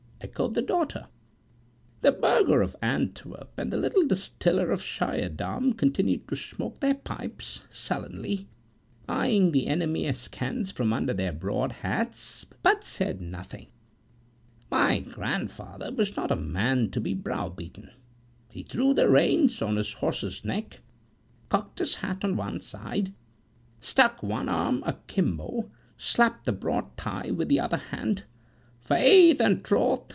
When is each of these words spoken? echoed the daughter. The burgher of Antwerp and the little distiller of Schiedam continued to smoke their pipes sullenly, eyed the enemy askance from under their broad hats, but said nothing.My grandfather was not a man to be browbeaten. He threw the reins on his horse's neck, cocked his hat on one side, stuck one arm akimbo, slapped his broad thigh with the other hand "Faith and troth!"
echoed 0.23 0.53
the 0.53 0.61
daughter. 0.61 1.07
The 2.01 2.11
burgher 2.11 2.61
of 2.61 2.75
Antwerp 2.79 3.49
and 3.57 3.73
the 3.73 3.77
little 3.77 4.05
distiller 4.05 4.71
of 4.71 4.79
Schiedam 4.81 5.73
continued 5.73 6.27
to 6.27 6.35
smoke 6.35 6.79
their 6.79 6.93
pipes 6.93 7.65
sullenly, 7.71 8.47
eyed 9.09 9.51
the 9.51 9.65
enemy 9.65 10.05
askance 10.05 10.69
from 10.71 10.93
under 10.93 11.11
their 11.13 11.31
broad 11.33 11.71
hats, 11.71 12.45
but 12.61 12.83
said 12.83 13.19
nothing.My 13.19 14.99
grandfather 14.99 15.91
was 15.91 16.15
not 16.15 16.29
a 16.31 16.35
man 16.35 16.91
to 16.91 17.01
be 17.01 17.15
browbeaten. 17.15 17.89
He 18.47 18.61
threw 18.61 18.93
the 18.93 19.09
reins 19.09 19.59
on 19.59 19.75
his 19.75 19.91
horse's 19.93 20.45
neck, 20.45 20.81
cocked 21.49 21.79
his 21.79 21.95
hat 21.95 22.23
on 22.23 22.37
one 22.37 22.59
side, 22.59 23.11
stuck 23.79 24.21
one 24.21 24.47
arm 24.47 24.83
akimbo, 24.85 25.71
slapped 25.97 26.45
his 26.45 26.55
broad 26.57 26.95
thigh 26.95 27.31
with 27.31 27.49
the 27.49 27.59
other 27.59 27.77
hand 27.77 28.23
"Faith 28.79 29.39
and 29.41 29.63
troth!" 29.63 30.09